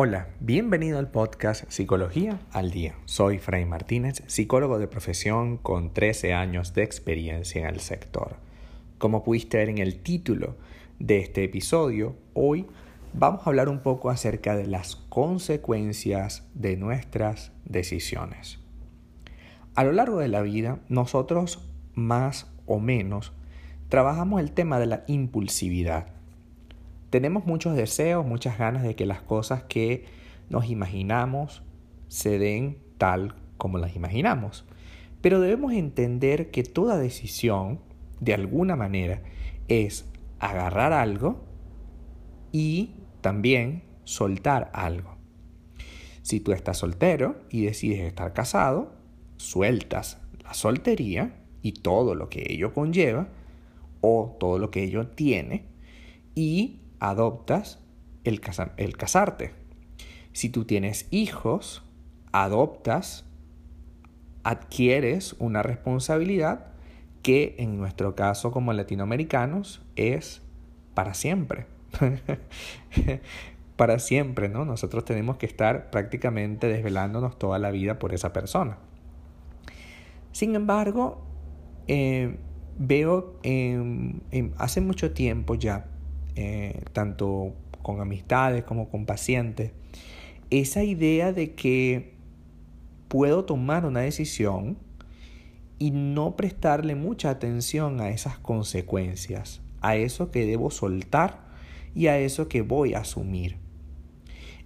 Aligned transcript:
Hola, 0.00 0.28
bienvenido 0.38 1.00
al 1.00 1.10
podcast 1.10 1.68
Psicología 1.72 2.38
al 2.52 2.70
Día. 2.70 2.94
Soy 3.04 3.40
Fray 3.40 3.64
Martínez, 3.64 4.22
psicólogo 4.28 4.78
de 4.78 4.86
profesión 4.86 5.56
con 5.56 5.92
13 5.92 6.34
años 6.34 6.72
de 6.72 6.84
experiencia 6.84 7.62
en 7.62 7.66
el 7.66 7.80
sector. 7.80 8.36
Como 8.98 9.24
pudiste 9.24 9.56
ver 9.56 9.70
en 9.70 9.78
el 9.78 9.98
título 9.98 10.54
de 11.00 11.18
este 11.18 11.42
episodio, 11.42 12.14
hoy 12.32 12.66
vamos 13.12 13.40
a 13.40 13.50
hablar 13.50 13.68
un 13.68 13.80
poco 13.80 14.08
acerca 14.08 14.54
de 14.54 14.68
las 14.68 14.94
consecuencias 14.94 16.48
de 16.54 16.76
nuestras 16.76 17.50
decisiones. 17.64 18.60
A 19.74 19.82
lo 19.82 19.90
largo 19.90 20.20
de 20.20 20.28
la 20.28 20.42
vida, 20.42 20.78
nosotros 20.88 21.68
más 21.94 22.46
o 22.66 22.78
menos 22.78 23.32
trabajamos 23.88 24.40
el 24.40 24.52
tema 24.52 24.78
de 24.78 24.86
la 24.86 25.02
impulsividad 25.08 26.17
tenemos 27.10 27.46
muchos 27.46 27.76
deseos, 27.76 28.26
muchas 28.26 28.58
ganas 28.58 28.82
de 28.82 28.94
que 28.94 29.06
las 29.06 29.22
cosas 29.22 29.62
que 29.64 30.04
nos 30.48 30.68
imaginamos 30.68 31.62
se 32.08 32.38
den 32.38 32.78
tal 32.98 33.34
como 33.56 33.78
las 33.78 33.96
imaginamos. 33.96 34.64
Pero 35.20 35.40
debemos 35.40 35.72
entender 35.72 36.50
que 36.50 36.62
toda 36.62 36.98
decisión, 36.98 37.80
de 38.20 38.34
alguna 38.34 38.76
manera, 38.76 39.22
es 39.68 40.08
agarrar 40.38 40.92
algo 40.92 41.44
y 42.52 42.94
también 43.20 43.82
soltar 44.04 44.70
algo. 44.72 45.16
Si 46.22 46.40
tú 46.40 46.52
estás 46.52 46.78
soltero 46.78 47.36
y 47.50 47.64
decides 47.64 48.00
estar 48.00 48.32
casado, 48.32 48.92
sueltas 49.36 50.20
la 50.44 50.54
soltería 50.54 51.44
y 51.62 51.72
todo 51.72 52.14
lo 52.14 52.28
que 52.28 52.46
ello 52.48 52.72
conlleva 52.72 53.28
o 54.00 54.36
todo 54.38 54.58
lo 54.58 54.70
que 54.70 54.84
ello 54.84 55.08
tiene 55.08 55.66
y 56.34 56.80
adoptas 57.00 57.78
el, 58.24 58.40
el 58.76 58.96
casarte. 58.96 59.54
Si 60.32 60.50
tú 60.50 60.64
tienes 60.64 61.06
hijos, 61.10 61.82
adoptas, 62.32 63.24
adquieres 64.44 65.34
una 65.38 65.62
responsabilidad 65.62 66.66
que 67.22 67.56
en 67.58 67.76
nuestro 67.76 68.14
caso 68.14 68.52
como 68.52 68.72
latinoamericanos 68.72 69.82
es 69.96 70.42
para 70.94 71.14
siempre. 71.14 71.66
para 73.76 73.98
siempre, 73.98 74.48
¿no? 74.48 74.64
Nosotros 74.64 75.04
tenemos 75.04 75.36
que 75.36 75.46
estar 75.46 75.90
prácticamente 75.90 76.66
desvelándonos 76.66 77.38
toda 77.38 77.58
la 77.58 77.70
vida 77.70 77.98
por 77.98 78.12
esa 78.12 78.32
persona. 78.32 78.78
Sin 80.32 80.54
embargo, 80.54 81.24
eh, 81.86 82.36
veo 82.78 83.38
hace 84.56 84.80
mucho 84.80 85.12
tiempo 85.12 85.54
ya 85.54 85.86
eh, 86.40 86.84
tanto 86.92 87.52
con 87.82 88.00
amistades 88.00 88.62
como 88.62 88.88
con 88.88 89.06
pacientes, 89.06 89.72
esa 90.50 90.84
idea 90.84 91.32
de 91.32 91.54
que 91.54 92.14
puedo 93.08 93.44
tomar 93.44 93.84
una 93.84 94.00
decisión 94.00 94.78
y 95.80 95.90
no 95.90 96.36
prestarle 96.36 96.94
mucha 96.94 97.30
atención 97.30 98.00
a 98.00 98.10
esas 98.10 98.38
consecuencias, 98.38 99.62
a 99.80 99.96
eso 99.96 100.30
que 100.30 100.46
debo 100.46 100.70
soltar 100.70 101.40
y 101.92 102.06
a 102.06 102.20
eso 102.20 102.46
que 102.46 102.62
voy 102.62 102.94
a 102.94 103.00
asumir. 103.00 103.56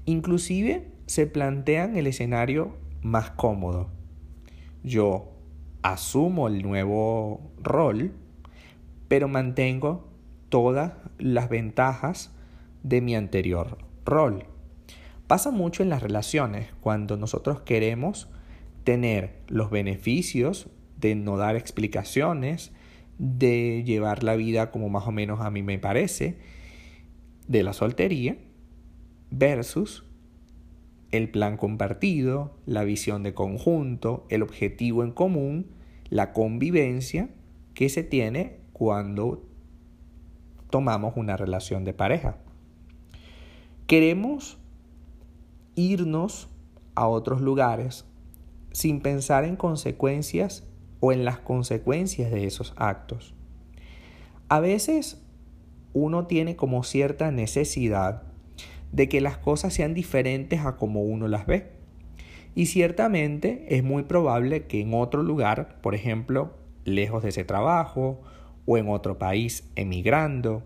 Inclusive 0.04 0.88
se 1.06 1.26
plantean 1.26 1.96
el 1.96 2.06
escenario 2.08 2.76
más 3.00 3.30
cómodo. 3.30 3.88
Yo 4.84 5.32
asumo 5.80 6.48
el 6.48 6.60
nuevo 6.60 7.50
rol, 7.62 8.12
pero 9.08 9.26
mantengo 9.26 10.11
todas 10.52 10.92
las 11.16 11.48
ventajas 11.48 12.30
de 12.82 13.00
mi 13.00 13.16
anterior 13.16 13.78
rol. 14.04 14.44
Pasa 15.26 15.50
mucho 15.50 15.82
en 15.82 15.88
las 15.88 16.02
relaciones 16.02 16.68
cuando 16.82 17.16
nosotros 17.16 17.62
queremos 17.62 18.28
tener 18.84 19.40
los 19.48 19.70
beneficios 19.70 20.68
de 20.98 21.14
no 21.14 21.38
dar 21.38 21.56
explicaciones, 21.56 22.70
de 23.16 23.82
llevar 23.86 24.22
la 24.22 24.36
vida 24.36 24.70
como 24.70 24.90
más 24.90 25.06
o 25.06 25.10
menos 25.10 25.40
a 25.40 25.50
mí 25.50 25.62
me 25.62 25.78
parece, 25.78 26.36
de 27.48 27.62
la 27.62 27.72
soltería, 27.72 28.36
versus 29.30 30.04
el 31.12 31.30
plan 31.30 31.56
compartido, 31.56 32.58
la 32.66 32.84
visión 32.84 33.22
de 33.22 33.32
conjunto, 33.32 34.26
el 34.28 34.42
objetivo 34.42 35.02
en 35.02 35.12
común, 35.12 35.70
la 36.10 36.34
convivencia 36.34 37.30
que 37.72 37.88
se 37.88 38.02
tiene 38.02 38.58
cuando 38.74 39.48
tomamos 40.72 41.12
una 41.16 41.36
relación 41.36 41.84
de 41.84 41.92
pareja. 41.92 42.38
Queremos 43.86 44.58
irnos 45.74 46.48
a 46.94 47.06
otros 47.06 47.42
lugares 47.42 48.06
sin 48.72 49.02
pensar 49.02 49.44
en 49.44 49.56
consecuencias 49.56 50.66
o 51.00 51.12
en 51.12 51.26
las 51.26 51.38
consecuencias 51.38 52.30
de 52.30 52.46
esos 52.46 52.72
actos. 52.76 53.34
A 54.48 54.60
veces 54.60 55.22
uno 55.92 56.26
tiene 56.26 56.56
como 56.56 56.84
cierta 56.84 57.30
necesidad 57.30 58.22
de 58.92 59.10
que 59.10 59.20
las 59.20 59.36
cosas 59.36 59.74
sean 59.74 59.92
diferentes 59.92 60.64
a 60.64 60.78
como 60.78 61.02
uno 61.02 61.28
las 61.28 61.46
ve. 61.46 61.70
Y 62.54 62.64
ciertamente 62.66 63.76
es 63.76 63.84
muy 63.84 64.04
probable 64.04 64.66
que 64.66 64.80
en 64.80 64.94
otro 64.94 65.22
lugar, 65.22 65.80
por 65.82 65.94
ejemplo, 65.94 66.54
lejos 66.86 67.22
de 67.22 67.28
ese 67.28 67.44
trabajo 67.44 68.22
o 68.66 68.76
en 68.76 68.88
otro 68.88 69.18
país 69.18 69.68
emigrando, 69.76 70.62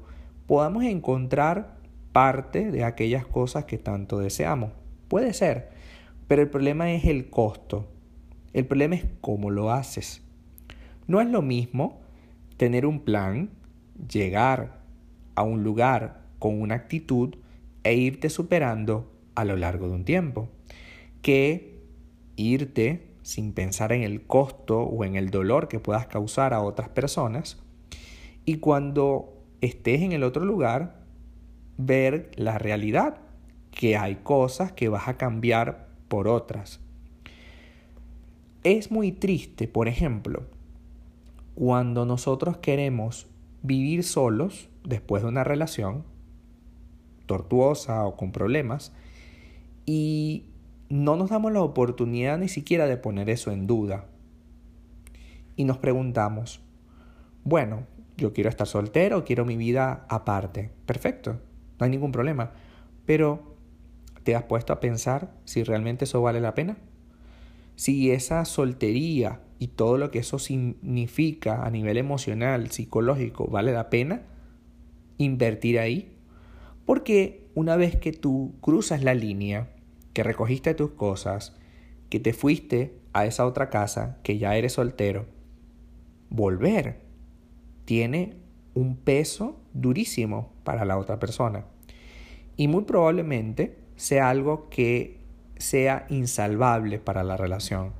podamos 0.46 0.84
encontrar 0.84 1.76
parte 2.12 2.70
de 2.70 2.84
aquellas 2.84 3.26
cosas 3.26 3.64
que 3.64 3.78
tanto 3.78 4.18
deseamos. 4.18 4.70
Puede 5.08 5.32
ser, 5.32 5.70
pero 6.28 6.42
el 6.42 6.48
problema 6.48 6.92
es 6.92 7.04
el 7.04 7.30
costo. 7.30 7.86
El 8.52 8.66
problema 8.66 8.94
es 8.94 9.04
cómo 9.20 9.50
lo 9.50 9.70
haces. 9.70 10.22
No 11.06 11.20
es 11.20 11.28
lo 11.28 11.42
mismo 11.42 12.00
tener 12.56 12.86
un 12.86 13.00
plan, 13.00 13.50
llegar 14.10 14.80
a 15.34 15.42
un 15.42 15.62
lugar 15.62 16.22
con 16.38 16.60
una 16.60 16.74
actitud 16.74 17.36
e 17.84 17.94
irte 17.94 18.30
superando 18.30 19.12
a 19.34 19.44
lo 19.44 19.56
largo 19.56 19.88
de 19.88 19.94
un 19.94 20.04
tiempo, 20.04 20.48
que 21.22 21.82
irte 22.36 23.06
sin 23.22 23.52
pensar 23.52 23.92
en 23.92 24.02
el 24.02 24.26
costo 24.26 24.80
o 24.80 25.04
en 25.04 25.16
el 25.16 25.30
dolor 25.30 25.68
que 25.68 25.80
puedas 25.80 26.06
causar 26.06 26.54
a 26.54 26.60
otras 26.60 26.88
personas 26.88 27.62
y 28.46 28.58
cuando 28.58 29.34
estés 29.60 30.00
en 30.02 30.12
el 30.12 30.22
otro 30.22 30.44
lugar, 30.44 31.02
ver 31.76 32.30
la 32.36 32.58
realidad, 32.58 33.18
que 33.72 33.96
hay 33.96 34.16
cosas 34.16 34.72
que 34.72 34.88
vas 34.88 35.08
a 35.08 35.18
cambiar 35.18 35.88
por 36.08 36.28
otras. 36.28 36.80
Es 38.62 38.90
muy 38.90 39.12
triste, 39.12 39.68
por 39.68 39.88
ejemplo, 39.88 40.44
cuando 41.54 42.06
nosotros 42.06 42.56
queremos 42.58 43.26
vivir 43.62 44.04
solos 44.04 44.68
después 44.84 45.22
de 45.22 45.28
una 45.28 45.44
relación 45.44 46.04
tortuosa 47.26 48.04
o 48.06 48.16
con 48.16 48.30
problemas 48.30 48.92
y 49.84 50.44
no 50.88 51.16
nos 51.16 51.30
damos 51.30 51.52
la 51.52 51.62
oportunidad 51.62 52.38
ni 52.38 52.48
siquiera 52.48 52.86
de 52.86 52.96
poner 52.96 53.28
eso 53.28 53.50
en 53.50 53.66
duda. 53.66 54.06
Y 55.56 55.64
nos 55.64 55.78
preguntamos, 55.78 56.60
bueno, 57.44 57.86
yo 58.16 58.32
quiero 58.32 58.50
estar 58.50 58.66
soltero, 58.66 59.24
quiero 59.24 59.44
mi 59.44 59.56
vida 59.56 60.06
aparte. 60.08 60.70
Perfecto, 60.86 61.40
no 61.78 61.84
hay 61.84 61.90
ningún 61.90 62.12
problema. 62.12 62.52
Pero, 63.04 63.56
¿te 64.22 64.34
has 64.34 64.44
puesto 64.44 64.72
a 64.72 64.80
pensar 64.80 65.32
si 65.44 65.62
realmente 65.62 66.04
eso 66.04 66.22
vale 66.22 66.40
la 66.40 66.54
pena? 66.54 66.78
Si 67.76 68.10
esa 68.10 68.44
soltería 68.44 69.40
y 69.58 69.68
todo 69.68 69.98
lo 69.98 70.10
que 70.10 70.20
eso 70.20 70.38
significa 70.38 71.64
a 71.64 71.70
nivel 71.70 71.98
emocional, 71.98 72.70
psicológico, 72.70 73.46
vale 73.46 73.72
la 73.72 73.90
pena 73.90 74.22
invertir 75.18 75.78
ahí. 75.78 76.16
Porque 76.86 77.48
una 77.54 77.76
vez 77.76 77.96
que 77.96 78.12
tú 78.12 78.54
cruzas 78.60 79.02
la 79.02 79.14
línea, 79.14 79.70
que 80.12 80.22
recogiste 80.22 80.74
tus 80.74 80.92
cosas, 80.92 81.56
que 82.08 82.20
te 82.20 82.32
fuiste 82.32 82.98
a 83.12 83.26
esa 83.26 83.46
otra 83.46 83.68
casa, 83.68 84.18
que 84.22 84.38
ya 84.38 84.56
eres 84.56 84.74
soltero, 84.74 85.26
volver 86.30 87.05
tiene 87.86 88.36
un 88.74 88.96
peso 88.96 89.58
durísimo 89.72 90.52
para 90.64 90.84
la 90.84 90.98
otra 90.98 91.18
persona. 91.18 91.64
Y 92.58 92.68
muy 92.68 92.84
probablemente 92.84 93.78
sea 93.96 94.28
algo 94.28 94.68
que 94.68 95.20
sea 95.56 96.06
insalvable 96.10 96.98
para 96.98 97.24
la 97.24 97.38
relación. 97.38 97.92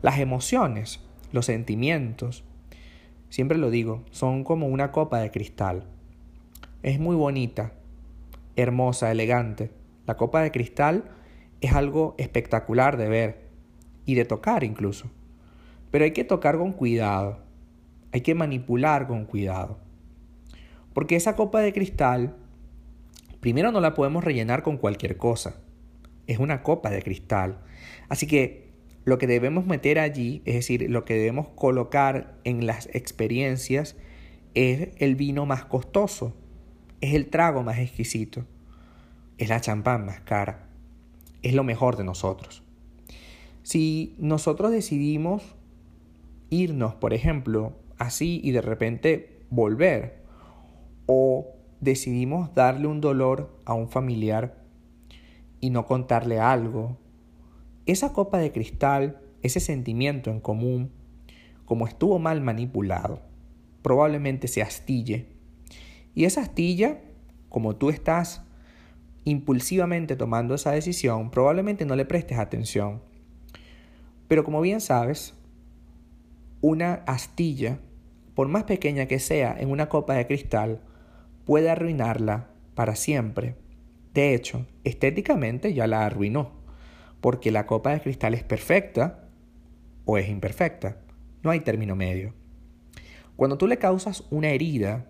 Las 0.00 0.18
emociones, 0.18 1.00
los 1.32 1.46
sentimientos, 1.46 2.44
siempre 3.28 3.58
lo 3.58 3.70
digo, 3.70 4.02
son 4.10 4.44
como 4.44 4.66
una 4.68 4.92
copa 4.92 5.20
de 5.20 5.30
cristal. 5.30 5.84
Es 6.82 6.98
muy 6.98 7.14
bonita, 7.14 7.72
hermosa, 8.56 9.10
elegante. 9.10 9.70
La 10.06 10.16
copa 10.16 10.42
de 10.42 10.50
cristal 10.50 11.04
es 11.60 11.74
algo 11.74 12.14
espectacular 12.18 12.96
de 12.96 13.08
ver 13.08 13.48
y 14.06 14.14
de 14.14 14.24
tocar 14.24 14.64
incluso. 14.64 15.10
Pero 15.90 16.04
hay 16.04 16.12
que 16.12 16.24
tocar 16.24 16.56
con 16.56 16.72
cuidado 16.72 17.41
hay 18.12 18.20
que 18.20 18.34
manipular 18.34 19.06
con 19.06 19.24
cuidado. 19.24 19.78
Porque 20.92 21.16
esa 21.16 21.34
copa 21.34 21.60
de 21.60 21.72
cristal, 21.72 22.36
primero 23.40 23.72
no 23.72 23.80
la 23.80 23.94
podemos 23.94 24.22
rellenar 24.22 24.62
con 24.62 24.76
cualquier 24.76 25.16
cosa. 25.16 25.56
es 26.28 26.38
una 26.38 26.62
copa 26.62 26.90
de 26.90 27.02
cristal. 27.02 27.58
Así 28.08 28.26
que 28.26 28.70
lo 29.04 29.18
que 29.18 29.26
debemos 29.26 29.66
meter 29.66 29.98
allí, 29.98 30.40
es 30.44 30.54
decir, 30.54 30.88
lo 30.88 31.04
que 31.04 31.14
debemos 31.14 31.48
colocar 31.48 32.38
en 32.44 32.66
las 32.66 32.88
experiencias, 32.94 33.96
es 34.54 34.90
el 34.98 35.16
vino 35.16 35.46
más 35.46 35.64
costoso, 35.64 36.36
es 37.00 37.14
el 37.14 37.28
trago 37.28 37.62
más 37.62 37.78
exquisito, 37.78 38.44
es 39.38 39.48
la 39.48 39.60
champán 39.60 40.06
más 40.06 40.20
cara, 40.20 40.68
es 41.42 41.54
lo 41.54 41.64
mejor 41.64 41.96
de 41.96 42.04
nosotros. 42.04 42.62
Si 43.62 44.14
nosotros 44.18 44.70
decidimos 44.70 45.56
irnos, 46.50 46.94
por 46.94 47.14
ejemplo, 47.14 47.72
así 47.98 48.40
y 48.42 48.52
de 48.52 48.60
repente 48.60 49.44
volver, 49.50 50.22
o 51.06 51.46
decidimos 51.80 52.54
darle 52.54 52.86
un 52.86 53.00
dolor 53.00 53.58
a 53.64 53.74
un 53.74 53.88
familiar 53.88 54.62
y 55.60 55.70
no 55.70 55.86
contarle 55.86 56.38
algo, 56.40 56.98
esa 57.86 58.12
copa 58.12 58.38
de 58.38 58.52
cristal, 58.52 59.20
ese 59.42 59.60
sentimiento 59.60 60.30
en 60.30 60.40
común, 60.40 60.92
como 61.64 61.86
estuvo 61.86 62.18
mal 62.18 62.40
manipulado, 62.40 63.20
probablemente 63.82 64.46
se 64.48 64.62
astille. 64.62 65.26
Y 66.14 66.24
esa 66.24 66.42
astilla, 66.42 67.00
como 67.48 67.76
tú 67.76 67.90
estás 67.90 68.42
impulsivamente 69.24 70.16
tomando 70.16 70.54
esa 70.54 70.72
decisión, 70.72 71.30
probablemente 71.30 71.84
no 71.84 71.96
le 71.96 72.04
prestes 72.04 72.38
atención. 72.38 73.02
Pero 74.28 74.44
como 74.44 74.60
bien 74.60 74.80
sabes, 74.80 75.34
una 76.62 76.94
astilla, 77.06 77.80
por 78.34 78.48
más 78.48 78.64
pequeña 78.64 79.04
que 79.04 79.18
sea 79.18 79.54
en 79.58 79.70
una 79.70 79.90
copa 79.90 80.14
de 80.14 80.26
cristal, 80.26 80.80
puede 81.44 81.68
arruinarla 81.68 82.48
para 82.74 82.96
siempre. 82.96 83.56
De 84.14 84.34
hecho, 84.34 84.66
estéticamente 84.84 85.74
ya 85.74 85.86
la 85.86 86.06
arruinó 86.06 86.62
porque 87.22 87.52
la 87.52 87.66
copa 87.66 87.92
de 87.92 88.00
cristal 88.00 88.34
es 88.34 88.42
perfecta 88.42 89.28
o 90.04 90.18
es 90.18 90.28
imperfecta. 90.28 90.98
No 91.42 91.50
hay 91.50 91.60
término 91.60 91.94
medio. 91.94 92.34
Cuando 93.36 93.56
tú 93.56 93.66
le 93.66 93.78
causas 93.78 94.24
una 94.30 94.48
herida, 94.50 95.06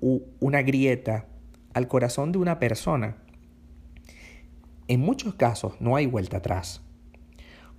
una 0.00 0.62
grieta 0.62 1.26
al 1.72 1.86
corazón 1.86 2.32
de 2.32 2.38
una 2.38 2.58
persona, 2.58 3.18
en 4.88 5.00
muchos 5.00 5.34
casos 5.36 5.80
no 5.80 5.94
hay 5.94 6.06
vuelta 6.06 6.38
atrás. 6.38 6.82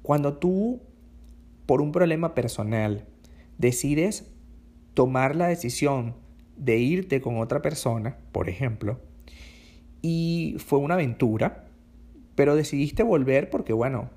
Cuando 0.02 0.38
tú, 0.38 0.82
por 1.66 1.82
un 1.82 1.92
problema 1.92 2.34
personal, 2.34 3.06
decides 3.58 4.32
tomar 4.94 5.36
la 5.36 5.48
decisión 5.48 6.16
de 6.58 6.78
irte 6.78 7.22
con 7.22 7.40
otra 7.40 7.62
persona, 7.62 8.18
por 8.32 8.50
ejemplo, 8.50 9.00
y 10.02 10.56
fue 10.60 10.80
una 10.80 10.96
aventura, 10.96 11.66
pero 12.36 12.56
decidiste 12.56 13.04
volver 13.04 13.50
porque, 13.50 13.74
bueno, 13.74 14.10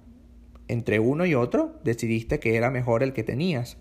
entre 0.69 0.99
uno 0.99 1.27
y 1.27 1.35
otro 1.35 1.79
decidiste 1.85 2.41
que 2.41 2.57
era 2.57 2.71
mejor 2.71 3.03
el 3.03 3.13
que 3.13 3.23
tenías. 3.23 3.77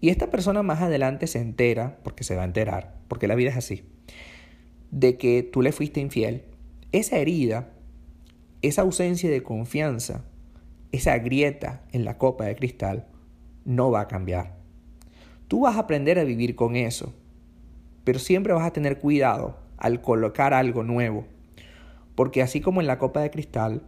Y 0.00 0.10
esta 0.10 0.30
persona 0.30 0.62
más 0.62 0.82
adelante 0.82 1.26
se 1.26 1.40
entera, 1.40 1.98
porque 2.02 2.22
se 2.22 2.36
va 2.36 2.42
a 2.42 2.46
enterar, 2.46 2.96
porque 3.08 3.26
la 3.26 3.34
vida 3.34 3.50
es 3.50 3.56
así, 3.56 3.82
de 4.90 5.16
que 5.16 5.42
tú 5.42 5.62
le 5.62 5.72
fuiste 5.72 6.00
infiel. 6.00 6.42
Esa 6.92 7.18
herida, 7.18 7.72
esa 8.62 8.82
ausencia 8.82 9.30
de 9.30 9.42
confianza, 9.42 10.24
esa 10.92 11.18
grieta 11.18 11.82
en 11.92 12.04
la 12.04 12.18
copa 12.18 12.44
de 12.44 12.56
cristal, 12.56 13.06
no 13.64 13.90
va 13.90 14.02
a 14.02 14.08
cambiar. 14.08 14.56
Tú 15.48 15.60
vas 15.60 15.76
a 15.76 15.80
aprender 15.80 16.18
a 16.18 16.24
vivir 16.24 16.56
con 16.56 16.76
eso, 16.76 17.14
pero 18.04 18.18
siempre 18.18 18.52
vas 18.52 18.66
a 18.66 18.72
tener 18.72 18.98
cuidado 18.98 19.58
al 19.76 20.00
colocar 20.00 20.54
algo 20.54 20.82
nuevo 20.82 21.26
porque 22.16 22.42
así 22.42 22.60
como 22.60 22.80
en 22.80 22.88
la 22.88 22.98
copa 22.98 23.20
de 23.20 23.30
cristal, 23.30 23.82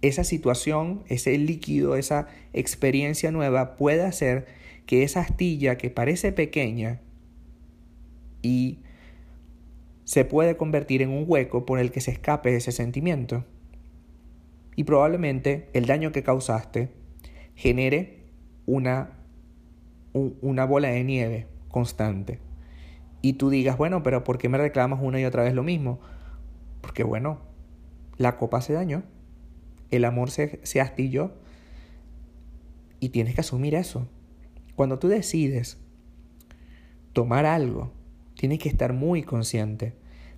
esa 0.00 0.24
situación, 0.24 1.02
ese 1.08 1.36
líquido, 1.36 1.96
esa 1.96 2.28
experiencia 2.54 3.30
nueva 3.32 3.76
puede 3.76 4.02
hacer 4.02 4.46
que 4.86 5.02
esa 5.02 5.20
astilla 5.20 5.76
que 5.76 5.90
parece 5.90 6.32
pequeña 6.32 7.00
y 8.40 8.78
se 10.04 10.24
puede 10.24 10.56
convertir 10.56 11.02
en 11.02 11.10
un 11.10 11.24
hueco 11.26 11.66
por 11.66 11.78
el 11.78 11.90
que 11.90 12.00
se 12.00 12.12
escape 12.12 12.56
ese 12.56 12.72
sentimiento. 12.72 13.44
Y 14.80 14.84
probablemente 14.84 15.68
el 15.74 15.84
daño 15.84 16.10
que 16.10 16.22
causaste 16.22 16.88
genere 17.54 18.30
una, 18.64 19.10
una 20.14 20.64
bola 20.64 20.88
de 20.88 21.04
nieve 21.04 21.48
constante. 21.68 22.38
Y 23.20 23.34
tú 23.34 23.50
digas, 23.50 23.76
bueno, 23.76 24.02
pero 24.02 24.24
¿por 24.24 24.38
qué 24.38 24.48
me 24.48 24.56
reclamas 24.56 25.00
una 25.02 25.20
y 25.20 25.26
otra 25.26 25.42
vez 25.42 25.52
lo 25.52 25.62
mismo? 25.62 26.00
Porque 26.80 27.04
bueno, 27.04 27.40
la 28.16 28.38
copa 28.38 28.62
se 28.62 28.72
dañó, 28.72 29.02
el 29.90 30.06
amor 30.06 30.30
se, 30.30 30.60
se 30.62 30.80
astilló 30.80 31.34
y 33.00 33.10
tienes 33.10 33.34
que 33.34 33.42
asumir 33.42 33.74
eso. 33.74 34.08
Cuando 34.76 34.98
tú 34.98 35.08
decides 35.08 35.76
tomar 37.12 37.44
algo, 37.44 37.92
tienes 38.34 38.60
que 38.60 38.70
estar 38.70 38.94
muy 38.94 39.24
consciente 39.24 39.92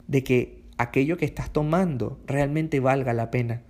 de 0.08 0.24
que 0.24 0.64
aquello 0.78 1.16
que 1.16 1.26
estás 1.26 1.52
tomando 1.52 2.20
realmente 2.26 2.80
valga 2.80 3.12
la 3.12 3.30
pena. 3.30 3.62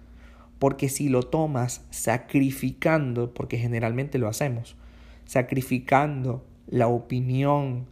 Porque 0.62 0.88
si 0.88 1.08
lo 1.08 1.24
tomas 1.24 1.84
sacrificando, 1.90 3.34
porque 3.34 3.58
generalmente 3.58 4.20
lo 4.20 4.28
hacemos, 4.28 4.76
sacrificando 5.24 6.46
la 6.68 6.86
opinión, 6.86 7.88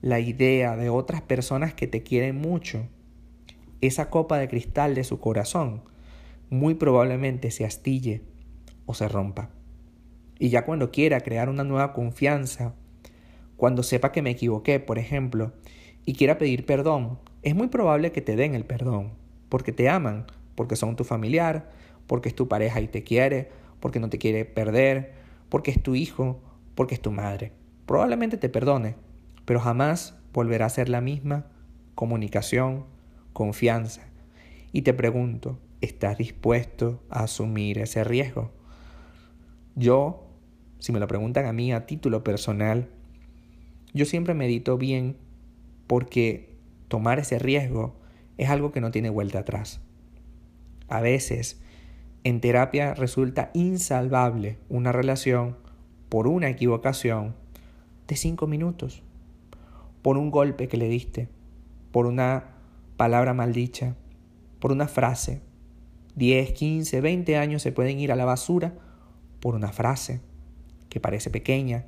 la 0.00 0.18
idea 0.18 0.76
de 0.76 0.88
otras 0.88 1.20
personas 1.20 1.74
que 1.74 1.86
te 1.86 2.02
quieren 2.02 2.40
mucho, 2.40 2.88
esa 3.82 4.08
copa 4.08 4.38
de 4.38 4.48
cristal 4.48 4.94
de 4.94 5.04
su 5.04 5.20
corazón 5.20 5.82
muy 6.48 6.74
probablemente 6.76 7.50
se 7.50 7.66
astille 7.66 8.22
o 8.86 8.94
se 8.94 9.08
rompa. 9.08 9.50
Y 10.38 10.48
ya 10.48 10.64
cuando 10.64 10.90
quiera 10.90 11.20
crear 11.20 11.50
una 11.50 11.64
nueva 11.64 11.92
confianza, 11.92 12.74
cuando 13.58 13.82
sepa 13.82 14.10
que 14.10 14.22
me 14.22 14.30
equivoqué, 14.30 14.80
por 14.80 14.98
ejemplo, 14.98 15.52
y 16.06 16.14
quiera 16.14 16.38
pedir 16.38 16.64
perdón, 16.64 17.18
es 17.42 17.54
muy 17.54 17.68
probable 17.68 18.10
que 18.10 18.22
te 18.22 18.36
den 18.36 18.54
el 18.54 18.64
perdón, 18.64 19.12
porque 19.50 19.72
te 19.72 19.90
aman, 19.90 20.24
porque 20.54 20.76
son 20.76 20.96
tu 20.96 21.04
familiar, 21.04 21.84
porque 22.06 22.28
es 22.28 22.34
tu 22.34 22.48
pareja 22.48 22.80
y 22.80 22.88
te 22.88 23.02
quiere, 23.02 23.50
porque 23.80 24.00
no 24.00 24.08
te 24.08 24.18
quiere 24.18 24.44
perder, 24.44 25.14
porque 25.48 25.70
es 25.70 25.82
tu 25.82 25.94
hijo, 25.94 26.40
porque 26.74 26.94
es 26.94 27.00
tu 27.00 27.12
madre. 27.12 27.52
Probablemente 27.86 28.36
te 28.36 28.48
perdone, 28.48 28.96
pero 29.44 29.60
jamás 29.60 30.18
volverá 30.32 30.66
a 30.66 30.70
ser 30.70 30.88
la 30.88 31.00
misma 31.00 31.46
comunicación, 31.94 32.84
confianza. 33.32 34.02
Y 34.72 34.82
te 34.82 34.92
pregunto, 34.92 35.58
¿estás 35.80 36.18
dispuesto 36.18 37.02
a 37.08 37.24
asumir 37.24 37.78
ese 37.78 38.04
riesgo? 38.04 38.52
Yo, 39.74 40.26
si 40.78 40.92
me 40.92 41.00
lo 41.00 41.06
preguntan 41.06 41.46
a 41.46 41.52
mí 41.52 41.72
a 41.72 41.86
título 41.86 42.22
personal, 42.22 42.88
yo 43.94 44.04
siempre 44.04 44.34
medito 44.34 44.76
bien 44.76 45.16
porque 45.86 46.56
tomar 46.88 47.18
ese 47.18 47.38
riesgo 47.38 47.96
es 48.36 48.50
algo 48.50 48.72
que 48.72 48.80
no 48.80 48.90
tiene 48.90 49.10
vuelta 49.10 49.40
atrás. 49.40 49.80
A 50.88 51.00
veces, 51.00 51.60
en 52.26 52.40
terapia 52.40 52.92
resulta 52.92 53.52
insalvable 53.54 54.58
una 54.68 54.90
relación 54.90 55.56
por 56.08 56.26
una 56.26 56.48
equivocación 56.48 57.36
de 58.08 58.16
cinco 58.16 58.48
minutos, 58.48 59.04
por 60.02 60.18
un 60.18 60.32
golpe 60.32 60.66
que 60.66 60.76
le 60.76 60.88
diste, 60.88 61.28
por 61.92 62.04
una 62.04 62.56
palabra 62.96 63.32
maldicha, 63.32 63.94
por 64.58 64.72
una 64.72 64.88
frase. 64.88 65.40
10, 66.16 66.50
15, 66.50 67.00
20 67.00 67.36
años 67.36 67.62
se 67.62 67.70
pueden 67.70 68.00
ir 68.00 68.10
a 68.10 68.16
la 68.16 68.24
basura 68.24 68.74
por 69.38 69.54
una 69.54 69.70
frase 69.70 70.20
que 70.88 70.98
parece 70.98 71.30
pequeña, 71.30 71.86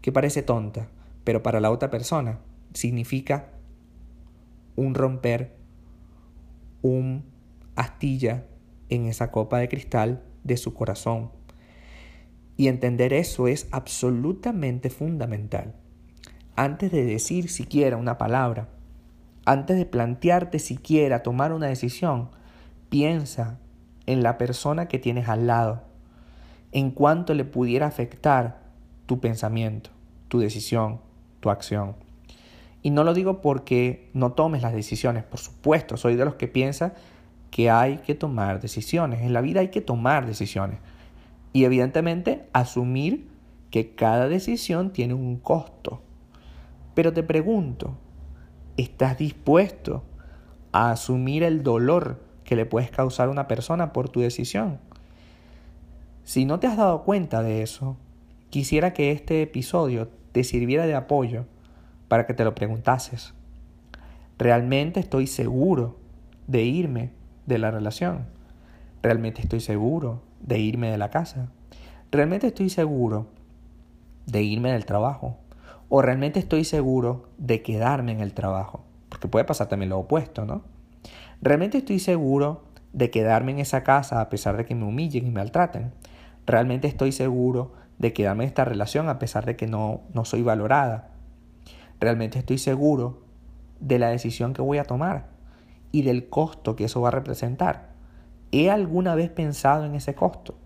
que 0.00 0.12
parece 0.12 0.40
tonta, 0.40 0.88
pero 1.24 1.42
para 1.42 1.60
la 1.60 1.70
otra 1.70 1.90
persona 1.90 2.38
significa 2.72 3.50
un 4.76 4.94
romper, 4.94 5.54
un 6.80 7.22
astilla 7.76 8.46
en 8.94 9.06
esa 9.06 9.30
copa 9.30 9.58
de 9.58 9.68
cristal 9.68 10.22
de 10.42 10.56
su 10.56 10.74
corazón. 10.74 11.30
Y 12.56 12.68
entender 12.68 13.12
eso 13.12 13.48
es 13.48 13.66
absolutamente 13.72 14.90
fundamental. 14.90 15.74
Antes 16.56 16.92
de 16.92 17.04
decir 17.04 17.50
siquiera 17.50 17.96
una 17.96 18.16
palabra, 18.16 18.68
antes 19.44 19.76
de 19.76 19.86
plantearte 19.86 20.58
siquiera 20.58 21.22
tomar 21.22 21.52
una 21.52 21.66
decisión, 21.66 22.30
piensa 22.88 23.58
en 24.06 24.22
la 24.22 24.38
persona 24.38 24.86
que 24.86 24.98
tienes 24.98 25.28
al 25.28 25.46
lado, 25.46 25.82
en 26.72 26.90
cuánto 26.90 27.34
le 27.34 27.44
pudiera 27.44 27.86
afectar 27.86 28.62
tu 29.06 29.20
pensamiento, 29.20 29.90
tu 30.28 30.38
decisión, 30.38 31.00
tu 31.40 31.50
acción. 31.50 31.96
Y 32.82 32.90
no 32.90 33.02
lo 33.02 33.14
digo 33.14 33.40
porque 33.40 34.10
no 34.12 34.32
tomes 34.32 34.62
las 34.62 34.74
decisiones, 34.74 35.24
por 35.24 35.40
supuesto, 35.40 35.96
soy 35.96 36.16
de 36.16 36.24
los 36.24 36.34
que 36.34 36.48
piensa 36.48 36.94
que 37.54 37.70
hay 37.70 37.98
que 37.98 38.16
tomar 38.16 38.60
decisiones, 38.60 39.22
en 39.22 39.32
la 39.32 39.40
vida 39.40 39.60
hay 39.60 39.68
que 39.68 39.80
tomar 39.80 40.26
decisiones. 40.26 40.80
Y 41.52 41.62
evidentemente 41.62 42.48
asumir 42.52 43.28
que 43.70 43.94
cada 43.94 44.26
decisión 44.26 44.92
tiene 44.92 45.14
un 45.14 45.36
costo. 45.36 46.02
Pero 46.96 47.12
te 47.12 47.22
pregunto, 47.22 47.96
¿Estás 48.76 49.18
dispuesto 49.18 50.02
a 50.72 50.90
asumir 50.90 51.44
el 51.44 51.62
dolor 51.62 52.20
que 52.42 52.56
le 52.56 52.66
puedes 52.66 52.90
causar 52.90 53.28
a 53.28 53.30
una 53.30 53.46
persona 53.46 53.92
por 53.92 54.08
tu 54.08 54.20
decisión. 54.20 54.80
Si 56.24 56.44
no 56.44 56.58
te 56.58 56.66
has 56.66 56.76
dado 56.76 57.04
cuenta 57.04 57.40
de 57.40 57.62
eso, 57.62 57.96
quisiera 58.50 58.92
que 58.92 59.12
este 59.12 59.42
episodio 59.42 60.08
te 60.32 60.42
sirviera 60.42 60.86
de 60.86 60.96
apoyo 60.96 61.44
para 62.08 62.26
que 62.26 62.34
te 62.34 62.42
lo 62.42 62.56
preguntases. 62.56 63.32
¿Realmente 64.36 64.98
estoy 64.98 65.28
seguro 65.28 65.96
de 66.48 66.64
irme 66.64 67.10
de 67.46 67.58
la 67.58 67.70
relación? 67.70 68.26
¿Realmente 69.02 69.42
estoy 69.42 69.60
seguro 69.60 70.22
de 70.40 70.58
irme 70.58 70.90
de 70.90 70.98
la 70.98 71.10
casa? 71.10 71.48
¿Realmente 72.10 72.46
estoy 72.46 72.70
seguro 72.70 73.26
de 74.26 74.42
irme 74.42 74.72
del 74.72 74.86
trabajo? 74.86 75.36
¿O 75.88 76.00
realmente 76.00 76.38
estoy 76.38 76.64
seguro 76.64 77.28
de 77.36 77.62
quedarme 77.62 78.12
en 78.12 78.20
el 78.20 78.32
trabajo? 78.32 78.84
Porque 79.08 79.28
puede 79.28 79.44
pasar 79.44 79.68
también 79.68 79.90
lo 79.90 79.98
opuesto, 79.98 80.46
¿no? 80.46 80.62
¿Realmente 81.42 81.78
estoy 81.78 81.98
seguro 81.98 82.64
de 82.92 83.10
quedarme 83.10 83.52
en 83.52 83.58
esa 83.58 83.82
casa 83.82 84.20
a 84.20 84.28
pesar 84.30 84.56
de 84.56 84.64
que 84.64 84.74
me 84.74 84.84
humillen 84.84 85.26
y 85.26 85.30
me 85.30 85.40
maltraten? 85.40 85.92
¿Realmente 86.46 86.88
estoy 86.88 87.12
seguro 87.12 87.74
de 87.98 88.12
quedarme 88.12 88.44
en 88.44 88.48
esta 88.48 88.64
relación 88.64 89.08
a 89.08 89.18
pesar 89.18 89.44
de 89.44 89.56
que 89.56 89.66
no, 89.66 90.00
no 90.14 90.24
soy 90.24 90.42
valorada? 90.42 91.10
¿Realmente 92.00 92.38
estoy 92.38 92.58
seguro 92.58 93.22
de 93.80 93.98
la 93.98 94.08
decisión 94.08 94.54
que 94.54 94.62
voy 94.62 94.78
a 94.78 94.84
tomar 94.84 95.33
y 95.94 96.02
del 96.02 96.28
costo 96.28 96.74
que 96.74 96.86
eso 96.86 97.00
va 97.00 97.08
a 97.08 97.12
representar? 97.12 97.90
¿He 98.50 98.68
alguna 98.68 99.14
vez 99.14 99.30
pensado 99.30 99.84
en 99.84 99.94
ese 99.94 100.16
costo? 100.16 100.56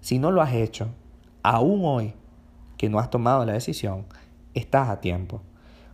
Si 0.00 0.18
no 0.18 0.30
lo 0.30 0.40
has 0.40 0.54
hecho, 0.54 0.88
aún 1.42 1.82
hoy 1.84 2.14
que 2.78 2.88
no 2.88 2.98
has 2.98 3.10
tomado 3.10 3.44
la 3.44 3.52
decisión, 3.52 4.06
estás 4.54 4.88
a 4.88 5.02
tiempo. 5.02 5.42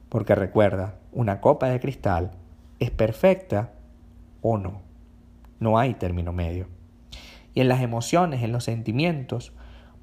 Porque 0.09 0.37
recuerda, 0.37 0.95
una 1.11 1.40
copa 1.40 1.66
de 1.71 1.81
cristal 1.81 2.31
es 2.78 2.92
perfecta 2.92 3.73
o 4.42 4.59
no. 4.59 4.83
No 5.59 5.76
hay 5.76 5.95
término 5.95 6.33
medio. 6.33 6.69
Y 7.54 7.62
en 7.62 7.69
las 7.69 7.81
emociones, 7.81 8.45
en 8.45 8.52
los 8.52 8.62
sentimientos, 8.62 9.52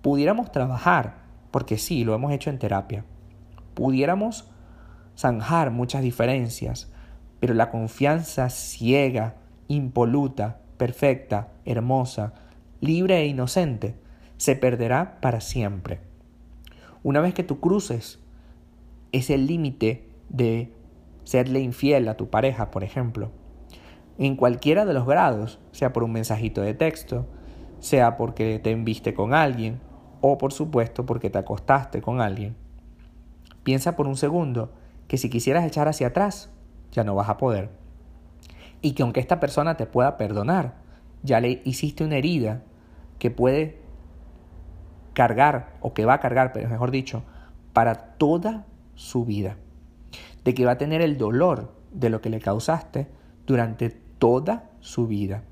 pudiéramos 0.01 0.51
trabajar, 0.51 1.15
porque 1.51 1.77
sí, 1.77 2.03
lo 2.03 2.13
hemos 2.13 2.33
hecho 2.33 2.49
en 2.49 2.59
terapia, 2.59 3.05
pudiéramos 3.73 4.51
zanjar 5.17 5.71
muchas 5.71 6.01
diferencias, 6.01 6.91
pero 7.39 7.53
la 7.53 7.71
confianza 7.71 8.49
ciega, 8.49 9.35
impoluta, 9.67 10.59
perfecta, 10.77 11.49
hermosa, 11.65 12.33
libre 12.81 13.19
e 13.19 13.27
inocente, 13.27 13.95
se 14.37 14.55
perderá 14.55 15.19
para 15.21 15.41
siempre. 15.41 15.99
Una 17.03 17.21
vez 17.21 17.33
que 17.33 17.43
tú 17.43 17.59
cruces 17.59 18.19
ese 19.11 19.37
límite 19.37 20.09
de 20.29 20.73
serle 21.23 21.59
infiel 21.59 22.07
a 22.07 22.17
tu 22.17 22.29
pareja, 22.29 22.71
por 22.71 22.83
ejemplo, 22.83 23.31
en 24.17 24.35
cualquiera 24.35 24.85
de 24.85 24.93
los 24.93 25.05
grados, 25.05 25.59
sea 25.71 25.93
por 25.93 26.03
un 26.03 26.11
mensajito 26.11 26.61
de 26.61 26.73
texto, 26.73 27.25
sea 27.79 28.17
porque 28.17 28.59
te 28.59 28.71
enviste 28.71 29.13
con 29.13 29.33
alguien 29.33 29.79
o 30.21 30.37
por 30.37 30.51
supuesto 30.51 31.05
porque 31.05 31.29
te 31.29 31.37
acostaste 31.37 32.01
con 32.01 32.19
alguien. 32.19 32.55
Piensa 33.63 33.95
por 33.95 34.07
un 34.07 34.17
segundo 34.17 34.73
que 35.07 35.17
si 35.17 35.29
quisieras 35.29 35.65
echar 35.65 35.87
hacia 35.87 36.07
atrás, 36.07 36.51
ya 36.91 37.03
no 37.03 37.15
vas 37.15 37.29
a 37.29 37.37
poder. 37.37 37.69
Y 38.81 38.93
que 38.93 39.03
aunque 39.03 39.19
esta 39.19 39.39
persona 39.39 39.77
te 39.77 39.85
pueda 39.85 40.17
perdonar, 40.17 40.75
ya 41.23 41.39
le 41.39 41.61
hiciste 41.65 42.03
una 42.03 42.17
herida 42.17 42.63
que 43.17 43.31
puede 43.31 43.81
cargar, 45.13 45.75
o 45.81 45.93
que 45.93 46.05
va 46.05 46.13
a 46.13 46.19
cargar, 46.19 46.53
pero 46.53 46.69
mejor 46.69 46.91
dicho, 46.91 47.23
para 47.73 47.95
toda 47.95 48.65
su 48.95 49.25
vida. 49.25 49.57
De 50.43 50.53
que 50.53 50.65
va 50.65 50.71
a 50.71 50.77
tener 50.77 51.01
el 51.01 51.17
dolor 51.17 51.73
de 51.91 52.09
lo 52.09 52.21
que 52.21 52.29
le 52.29 52.39
causaste 52.39 53.07
durante 53.45 53.89
toda 53.89 54.69
su 54.79 55.07
vida. 55.07 55.43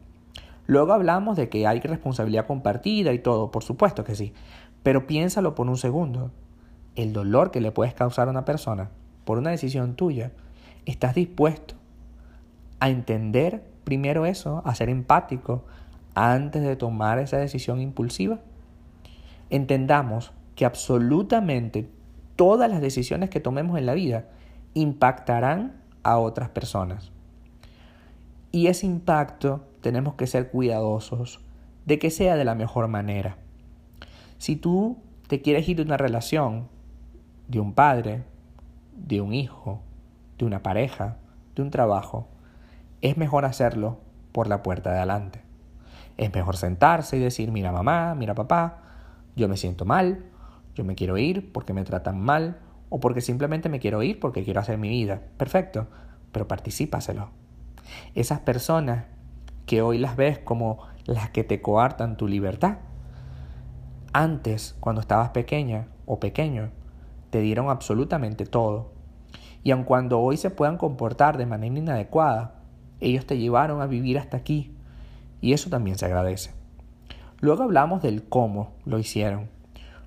Luego 0.65 0.93
hablamos 0.93 1.37
de 1.37 1.49
que 1.49 1.67
hay 1.67 1.79
responsabilidad 1.79 2.45
compartida 2.45 3.13
y 3.13 3.19
todo, 3.19 3.51
por 3.51 3.63
supuesto 3.63 4.03
que 4.03 4.15
sí, 4.15 4.33
pero 4.83 5.07
piénsalo 5.07 5.55
por 5.55 5.67
un 5.67 5.77
segundo. 5.77 6.31
El 6.95 7.13
dolor 7.13 7.51
que 7.51 7.61
le 7.61 7.71
puedes 7.71 7.93
causar 7.93 8.27
a 8.27 8.31
una 8.31 8.45
persona 8.45 8.89
por 9.27 9.37
una 9.37 9.49
decisión 9.49 9.95
tuya, 9.95 10.31
¿estás 10.87 11.13
dispuesto 11.13 11.75
a 12.79 12.89
entender 12.89 13.63
primero 13.83 14.25
eso, 14.25 14.61
a 14.65 14.73
ser 14.73 14.89
empático 14.89 15.65
antes 16.15 16.63
de 16.63 16.75
tomar 16.75 17.19
esa 17.19 17.37
decisión 17.37 17.79
impulsiva? 17.81 18.39
Entendamos 19.49 20.31
que 20.55 20.65
absolutamente 20.65 21.89
todas 22.35 22.69
las 22.69 22.81
decisiones 22.81 23.29
que 23.29 23.39
tomemos 23.39 23.77
en 23.77 23.85
la 23.85 23.93
vida 23.93 24.29
impactarán 24.73 25.81
a 26.03 26.17
otras 26.17 26.49
personas. 26.49 27.11
Y 28.51 28.67
ese 28.67 28.85
impacto 28.85 29.65
tenemos 29.81 30.15
que 30.15 30.25
ser 30.25 30.49
cuidadosos 30.49 31.41
de 31.85 31.99
que 31.99 32.09
sea 32.09 32.35
de 32.35 32.45
la 32.45 32.55
mejor 32.55 32.87
manera. 32.87 33.37
Si 34.37 34.55
tú 34.55 34.97
te 35.27 35.41
quieres 35.41 35.67
ir 35.67 35.77
de 35.77 35.83
una 35.83 35.97
relación, 35.97 36.67
de 37.47 37.59
un 37.59 37.73
padre, 37.73 38.23
de 38.95 39.21
un 39.21 39.33
hijo, 39.33 39.81
de 40.37 40.45
una 40.45 40.63
pareja, 40.63 41.17
de 41.55 41.61
un 41.61 41.71
trabajo, 41.71 42.27
es 43.01 43.17
mejor 43.17 43.45
hacerlo 43.45 43.99
por 44.31 44.47
la 44.47 44.63
puerta 44.63 44.91
de 44.91 44.97
adelante. 44.97 45.41
Es 46.17 46.33
mejor 46.33 46.57
sentarse 46.57 47.17
y 47.17 47.19
decir, 47.19 47.51
mira 47.51 47.71
mamá, 47.71 48.15
mira 48.15 48.33
papá, 48.33 48.81
yo 49.35 49.47
me 49.47 49.57
siento 49.57 49.85
mal, 49.85 50.25
yo 50.75 50.83
me 50.83 50.95
quiero 50.95 51.17
ir 51.17 51.51
porque 51.51 51.73
me 51.73 51.83
tratan 51.83 52.19
mal 52.19 52.59
o 52.89 52.99
porque 52.99 53.21
simplemente 53.21 53.69
me 53.69 53.79
quiero 53.79 54.01
ir 54.03 54.19
porque 54.19 54.43
quiero 54.43 54.59
hacer 54.59 54.77
mi 54.77 54.89
vida. 54.89 55.21
Perfecto, 55.37 55.87
pero 56.31 56.47
particípaselo. 56.47 57.29
Esas 58.15 58.39
personas 58.39 59.05
que 59.65 59.81
hoy 59.81 59.97
las 59.97 60.15
ves 60.15 60.39
como 60.39 60.79
las 61.05 61.29
que 61.29 61.43
te 61.43 61.61
coartan 61.61 62.17
tu 62.17 62.27
libertad. 62.27 62.77
Antes, 64.13 64.75
cuando 64.79 65.01
estabas 65.01 65.29
pequeña 65.29 65.87
o 66.05 66.19
pequeño, 66.19 66.69
te 67.29 67.39
dieron 67.41 67.69
absolutamente 67.69 68.45
todo. 68.45 68.96
Y 69.67 69.71
aun 69.71 69.83
cuando 69.83 70.21
hoy 70.21 70.37
se 70.37 70.49
puedan 70.49 70.77
comportar 70.77 71.37
de 71.37 71.45
manera 71.45 71.77
inadecuada, 71.77 72.53
ellos 73.01 73.25
te 73.25 73.37
llevaron 73.37 73.81
a 73.81 73.85
vivir 73.85 74.17
hasta 74.17 74.37
aquí. 74.37 74.71
Y 75.41 75.51
eso 75.51 75.69
también 75.69 75.97
se 75.97 76.05
agradece. 76.05 76.51
Luego 77.41 77.63
hablamos 77.63 78.01
del 78.01 78.23
cómo 78.23 78.71
lo 78.85 78.97
hicieron. 78.97 79.49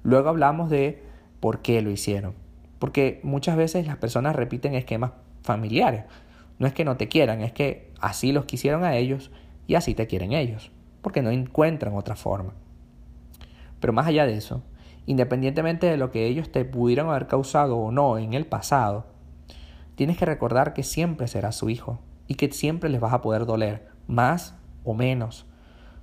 Luego 0.03 0.31
hablamos 0.31 0.71
de 0.71 1.05
por 1.41 1.61
qué 1.61 1.83
lo 1.83 1.91
hicieron. 1.91 2.33
Porque 2.79 3.21
muchas 3.23 3.59
veces 3.59 3.87
las 3.87 3.99
personas 3.99 4.35
repiten 4.35 4.75
esquemas 4.75 5.11
familiares. 5.43 6.05
No 6.59 6.67
es 6.67 6.73
que 6.73 6.87
no 6.87 6.97
te 6.97 7.09
quieran, 7.09 7.43
es 7.43 7.53
que 7.53 7.93
así 8.01 8.33
los 8.33 8.47
quisieron 8.47 8.83
a 8.83 8.97
ellos 8.97 9.31
y 9.67 9.75
así 9.75 9.95
te 9.95 10.07
quieren 10.07 10.33
ellos, 10.33 10.73
porque 11.03 11.21
no 11.21 11.29
encuentran 11.29 11.95
otra 11.95 12.17
forma. 12.17 12.55
Pero 13.79 13.93
más 13.93 14.07
allá 14.07 14.25
de 14.25 14.39
eso, 14.39 14.63
independientemente 15.05 15.87
de 15.87 15.99
lo 15.99 16.11
que 16.11 16.25
ellos 16.29 16.51
te 16.51 16.65
pudieran 16.65 17.11
haber 17.11 17.27
causado 17.27 17.77
o 17.77 17.93
no 17.93 18.17
en 18.17 18.33
el 18.33 18.47
pasado, 18.47 19.20
tienes 20.01 20.17
que 20.17 20.25
recordar 20.25 20.73
que 20.73 20.83
siempre 20.83 21.29
serás 21.29 21.57
su 21.57 21.69
hijo 21.69 21.99
y 22.27 22.37
que 22.37 22.51
siempre 22.51 22.89
les 22.89 23.03
vas 23.03 23.13
a 23.13 23.21
poder 23.21 23.45
doler, 23.45 23.89
más 24.07 24.55
o 24.83 24.95
menos. 24.95 25.45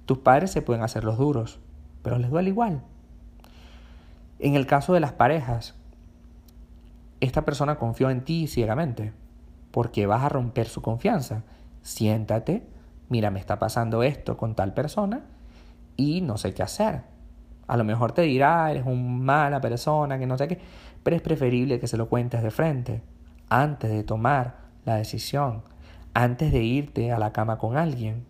Tus 0.06 0.20
padres 0.20 0.52
se 0.52 0.62
pueden 0.62 0.84
hacer 0.84 1.04
los 1.04 1.18
duros, 1.18 1.60
pero 2.04 2.20
les 2.20 2.30
duele 2.30 2.52
igual. 2.52 2.84
En 4.38 4.54
el 4.54 4.68
caso 4.68 4.94
de 4.94 5.00
las 5.00 5.14
parejas, 5.14 5.74
esta 7.22 7.44
persona 7.44 7.80
confió 7.80 8.12
en 8.12 8.24
ti 8.24 8.46
ciegamente, 8.46 9.14
porque 9.72 10.06
vas 10.06 10.22
a 10.22 10.30
romper 10.30 10.68
su 10.68 10.84
confianza. 10.84 11.42
Siéntate, 11.82 12.68
mira, 13.10 13.32
me 13.32 13.40
está 13.40 13.58
pasando 13.58 14.04
esto 14.04 14.38
con 14.38 14.54
tal 14.54 14.76
persona 14.76 15.24
y 15.96 16.22
no 16.22 16.38
sé 16.38 16.54
qué 16.54 16.62
hacer. 16.62 17.02
A 17.66 17.76
lo 17.78 17.84
mejor 17.84 18.12
te 18.12 18.22
dirá, 18.22 18.70
eres 18.70 18.86
una 18.86 18.94
mala 18.96 19.60
persona, 19.60 20.20
que 20.20 20.28
no 20.28 20.38
sé 20.38 20.48
qué, 20.48 20.60
pero 21.02 21.16
es 21.16 21.24
preferible 21.24 21.80
que 21.80 21.88
se 21.88 21.98
lo 21.98 22.10
cuentes 22.10 22.44
de 22.44 22.52
frente, 22.52 23.02
antes 23.50 23.90
de 23.90 24.04
tomar 24.04 24.58
la 24.86 24.96
decisión, 24.96 25.64
antes 26.14 26.52
de 26.52 26.64
irte 26.64 27.12
a 27.12 27.20
la 27.20 27.32
cama 27.32 27.58
con 27.58 27.78
alguien, 27.78 28.26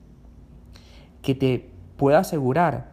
que 1.21 1.35
te 1.35 1.69
pueda 1.97 2.19
asegurar 2.19 2.91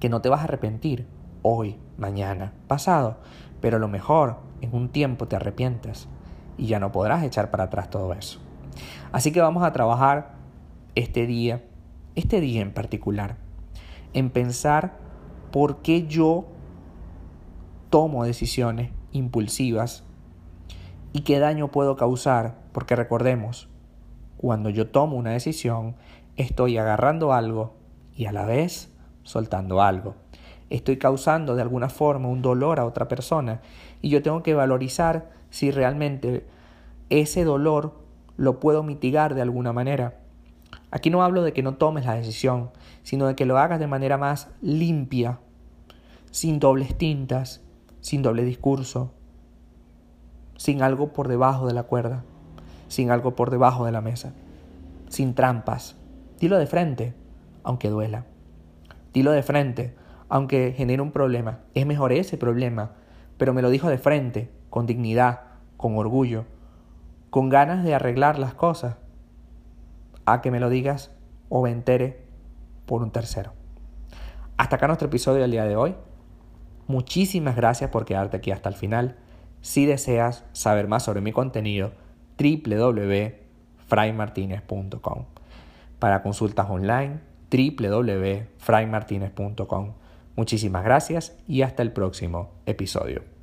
que 0.00 0.08
no 0.08 0.20
te 0.20 0.28
vas 0.28 0.40
a 0.40 0.44
arrepentir 0.44 1.06
hoy, 1.42 1.78
mañana, 1.98 2.52
pasado, 2.66 3.18
pero 3.60 3.76
a 3.76 3.80
lo 3.80 3.88
mejor 3.88 4.38
en 4.60 4.74
un 4.74 4.88
tiempo 4.88 5.28
te 5.28 5.36
arrepientes 5.36 6.08
y 6.58 6.66
ya 6.66 6.78
no 6.80 6.92
podrás 6.92 7.22
echar 7.22 7.50
para 7.50 7.64
atrás 7.64 7.90
todo 7.90 8.12
eso. 8.12 8.40
Así 9.12 9.32
que 9.32 9.40
vamos 9.40 9.62
a 9.62 9.72
trabajar 9.72 10.34
este 10.94 11.26
día, 11.26 11.62
este 12.14 12.40
día 12.40 12.62
en 12.62 12.72
particular, 12.72 13.36
en 14.12 14.30
pensar 14.30 14.96
por 15.52 15.82
qué 15.82 16.06
yo 16.06 16.46
tomo 17.90 18.24
decisiones 18.24 18.90
impulsivas 19.12 20.05
y 21.16 21.20
qué 21.20 21.38
daño 21.38 21.68
puedo 21.68 21.96
causar, 21.96 22.56
porque 22.72 22.94
recordemos, 22.94 23.70
cuando 24.36 24.68
yo 24.68 24.90
tomo 24.90 25.16
una 25.16 25.30
decisión, 25.30 25.96
estoy 26.36 26.76
agarrando 26.76 27.32
algo 27.32 27.72
y 28.14 28.26
a 28.26 28.32
la 28.32 28.44
vez 28.44 28.92
soltando 29.22 29.80
algo. 29.80 30.14
Estoy 30.68 30.98
causando 30.98 31.56
de 31.56 31.62
alguna 31.62 31.88
forma 31.88 32.28
un 32.28 32.42
dolor 32.42 32.78
a 32.78 32.84
otra 32.84 33.08
persona 33.08 33.62
y 34.02 34.10
yo 34.10 34.22
tengo 34.22 34.42
que 34.42 34.52
valorizar 34.52 35.30
si 35.48 35.70
realmente 35.70 36.46
ese 37.08 37.44
dolor 37.44 37.94
lo 38.36 38.60
puedo 38.60 38.82
mitigar 38.82 39.34
de 39.34 39.40
alguna 39.40 39.72
manera. 39.72 40.18
Aquí 40.90 41.08
no 41.08 41.22
hablo 41.22 41.40
de 41.40 41.54
que 41.54 41.62
no 41.62 41.76
tomes 41.76 42.04
la 42.04 42.12
decisión, 42.12 42.72
sino 43.04 43.26
de 43.26 43.36
que 43.36 43.46
lo 43.46 43.56
hagas 43.56 43.80
de 43.80 43.86
manera 43.86 44.18
más 44.18 44.50
limpia, 44.60 45.38
sin 46.30 46.58
dobles 46.58 46.98
tintas, 46.98 47.62
sin 48.02 48.20
doble 48.20 48.44
discurso, 48.44 49.14
sin 50.56 50.82
algo 50.82 51.12
por 51.12 51.28
debajo 51.28 51.66
de 51.66 51.74
la 51.74 51.84
cuerda, 51.84 52.24
sin 52.88 53.10
algo 53.10 53.34
por 53.34 53.50
debajo 53.50 53.84
de 53.84 53.92
la 53.92 54.00
mesa, 54.00 54.32
sin 55.08 55.34
trampas. 55.34 55.96
Dilo 56.40 56.58
de 56.58 56.66
frente, 56.66 57.14
aunque 57.62 57.90
duela. 57.90 58.24
Dilo 59.12 59.32
de 59.32 59.42
frente, 59.42 59.94
aunque 60.28 60.74
genere 60.76 61.02
un 61.02 61.12
problema. 61.12 61.60
Es 61.74 61.86
mejor 61.86 62.12
ese 62.12 62.36
problema, 62.36 62.92
pero 63.38 63.54
me 63.54 63.62
lo 63.62 63.70
dijo 63.70 63.88
de 63.88 63.98
frente, 63.98 64.50
con 64.70 64.86
dignidad, 64.86 65.40
con 65.76 65.96
orgullo, 65.96 66.44
con 67.30 67.48
ganas 67.48 67.84
de 67.84 67.94
arreglar 67.94 68.38
las 68.38 68.54
cosas, 68.54 68.96
a 70.24 70.40
que 70.40 70.50
me 70.50 70.60
lo 70.60 70.68
digas 70.68 71.10
o 71.48 71.62
me 71.62 71.70
entere 71.70 72.24
por 72.86 73.02
un 73.02 73.10
tercero. 73.10 73.52
Hasta 74.56 74.76
acá 74.76 74.86
nuestro 74.86 75.08
episodio 75.08 75.42
del 75.42 75.50
día 75.50 75.64
de 75.64 75.76
hoy. 75.76 75.94
Muchísimas 76.86 77.56
gracias 77.56 77.90
por 77.90 78.04
quedarte 78.04 78.36
aquí 78.36 78.50
hasta 78.50 78.68
el 78.68 78.74
final. 78.74 79.16
Si 79.66 79.84
deseas 79.84 80.46
saber 80.52 80.86
más 80.86 81.02
sobre 81.02 81.20
mi 81.20 81.32
contenido, 81.32 81.90
www.fraymartinez.com. 82.38 85.24
Para 85.98 86.22
consultas 86.22 86.70
online, 86.70 87.18
www.fraymartinez.com. 87.50 89.92
Muchísimas 90.36 90.84
gracias 90.84 91.36
y 91.48 91.62
hasta 91.62 91.82
el 91.82 91.90
próximo 91.90 92.52
episodio. 92.64 93.35